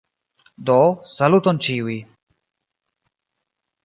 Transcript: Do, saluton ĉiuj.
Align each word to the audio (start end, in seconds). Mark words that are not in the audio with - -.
Do, 0.69 0.77
saluton 1.11 1.59
ĉiuj. 1.67 1.99